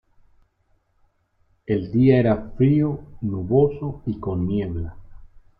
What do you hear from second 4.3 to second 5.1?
niebla.